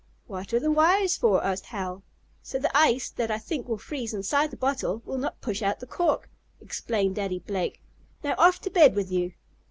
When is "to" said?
8.61-8.71